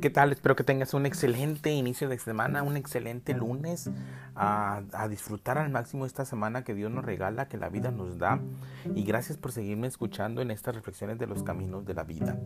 [0.00, 0.32] ¿Qué tal?
[0.32, 3.90] Espero que tengas un excelente inicio de semana, un excelente lunes,
[4.34, 4.80] a,
[5.10, 8.40] disfrutar al máximo esta semana que Dios nos regala, que la vida nos da.
[8.94, 12.40] Y gracias por seguirme escuchando en estas reflexiones de los caminos de la vida.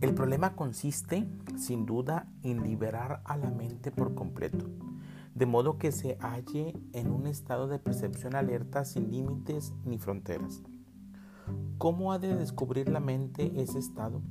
[0.00, 4.70] El problema consiste, sin duda, en liberar a la mente por completo,
[5.34, 10.62] de modo que se halle en un estado de percepción alerta sin límites ni fronteras.
[11.76, 14.22] ¿Cómo ha de descubrir la mente ese estado?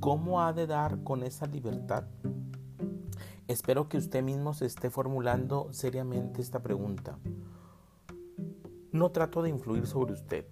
[0.00, 2.04] ¿Cómo ha de dar con esa libertad?
[3.48, 7.18] Espero que usted mismo se esté formulando seriamente esta pregunta.
[8.92, 10.46] No trato de influir sobre usted,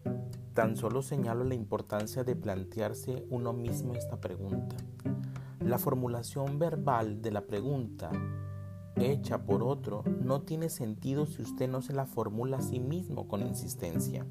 [0.55, 4.77] tan solo señalo la importancia de plantearse uno mismo esta pregunta.
[5.61, 8.11] La formulación verbal de la pregunta
[8.97, 13.29] hecha por otro no tiene sentido si usted no se la formula a sí mismo
[13.29, 14.27] con insistencia,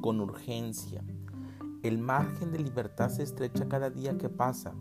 [0.00, 1.02] con urgencia,
[1.86, 4.74] el margen de libertad se estrecha cada día que pasa,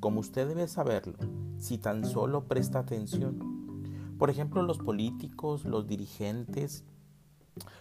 [0.00, 1.16] como usted debe saberlo,
[1.58, 4.14] si tan solo presta atención.
[4.18, 6.84] Por ejemplo, los políticos, los dirigentes,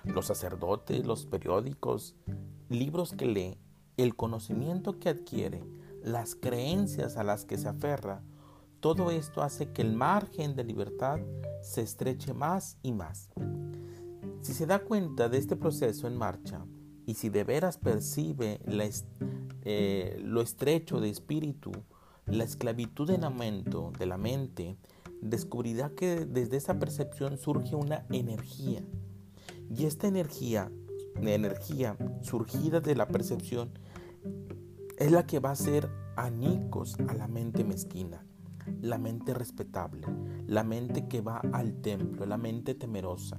[0.03, 2.15] los sacerdotes, los periódicos,
[2.69, 3.57] libros que lee,
[3.97, 5.63] el conocimiento que adquiere,
[6.01, 8.23] las creencias a las que se aferra,
[8.79, 11.19] todo esto hace que el margen de libertad
[11.61, 13.29] se estreche más y más.
[14.41, 16.65] Si se da cuenta de este proceso en marcha,
[17.05, 18.59] y si de veras percibe
[19.63, 21.71] eh, lo estrecho de espíritu,
[22.25, 24.77] la esclavitud en aumento de la mente,
[25.21, 28.81] descubrirá que desde esa percepción surge una energía.
[29.75, 30.71] Y esta energía,
[31.21, 33.71] la energía surgida de la percepción,
[34.97, 38.25] es la que va a hacer anicos a la mente mezquina,
[38.81, 40.07] la mente respetable,
[40.45, 43.37] la mente que va al templo, la mente temerosa.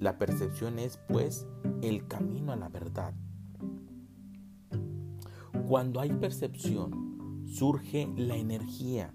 [0.00, 1.46] La percepción es, pues,
[1.82, 3.12] el camino a la verdad.
[5.68, 9.12] Cuando hay percepción, surge la energía.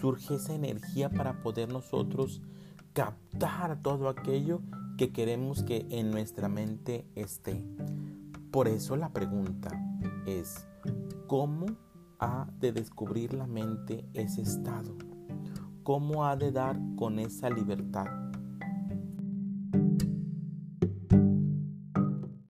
[0.00, 2.40] Surge esa energía para poder nosotros
[2.92, 4.62] captar todo aquello
[4.96, 7.60] que queremos que en nuestra mente esté.
[8.52, 9.70] Por eso la pregunta
[10.24, 10.68] es,
[11.26, 11.66] ¿cómo
[12.20, 14.96] ha de descubrir la mente ese estado?
[15.82, 18.06] ¿Cómo ha de dar con esa libertad?